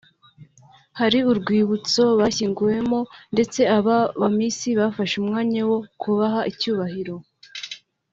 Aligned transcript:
hari 0.99 1.19
urwibutso 1.31 2.03
bashyinguwemo 2.19 2.99
ndetse 3.33 3.61
aba 3.77 3.97
ba 4.19 4.29
miss 4.37 4.59
bafashe 4.79 5.15
umwanya 5.21 5.61
wo 5.69 5.79
kubaha 6.01 6.41
icyubahiro 6.51 7.15